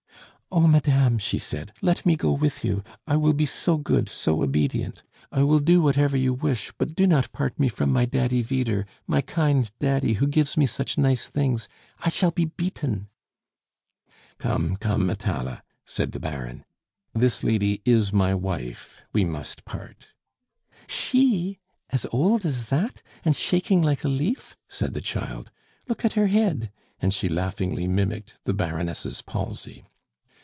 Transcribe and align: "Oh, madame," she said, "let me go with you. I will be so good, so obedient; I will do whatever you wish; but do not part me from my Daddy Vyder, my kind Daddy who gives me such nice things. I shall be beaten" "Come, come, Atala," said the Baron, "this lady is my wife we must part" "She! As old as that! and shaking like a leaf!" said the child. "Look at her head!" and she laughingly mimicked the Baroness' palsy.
"Oh, 0.53 0.67
madame," 0.67 1.17
she 1.17 1.37
said, 1.37 1.71
"let 1.81 2.05
me 2.05 2.17
go 2.17 2.33
with 2.33 2.65
you. 2.65 2.83
I 3.07 3.15
will 3.15 3.31
be 3.31 3.45
so 3.45 3.77
good, 3.77 4.09
so 4.09 4.43
obedient; 4.43 5.01
I 5.31 5.43
will 5.43 5.59
do 5.61 5.81
whatever 5.81 6.17
you 6.17 6.33
wish; 6.33 6.73
but 6.77 6.93
do 6.93 7.07
not 7.07 7.31
part 7.31 7.57
me 7.57 7.69
from 7.69 7.89
my 7.89 8.03
Daddy 8.03 8.43
Vyder, 8.43 8.85
my 9.07 9.21
kind 9.21 9.71
Daddy 9.79 10.15
who 10.15 10.27
gives 10.27 10.57
me 10.57 10.65
such 10.65 10.97
nice 10.97 11.29
things. 11.29 11.69
I 12.01 12.09
shall 12.09 12.31
be 12.31 12.43
beaten" 12.43 13.07
"Come, 14.39 14.75
come, 14.75 15.09
Atala," 15.09 15.63
said 15.85 16.11
the 16.11 16.19
Baron, 16.19 16.65
"this 17.13 17.45
lady 17.45 17.81
is 17.85 18.11
my 18.11 18.35
wife 18.35 19.01
we 19.13 19.23
must 19.23 19.63
part" 19.63 20.09
"She! 20.85 21.59
As 21.91 22.05
old 22.11 22.43
as 22.43 22.65
that! 22.65 23.01
and 23.23 23.37
shaking 23.37 23.81
like 23.81 24.03
a 24.03 24.09
leaf!" 24.09 24.57
said 24.67 24.93
the 24.95 24.99
child. 24.99 25.49
"Look 25.87 26.03
at 26.03 26.13
her 26.19 26.27
head!" 26.27 26.73
and 26.99 27.13
she 27.13 27.29
laughingly 27.29 27.87
mimicked 27.87 28.37
the 28.43 28.53
Baroness' 28.53 29.21
palsy. 29.21 29.85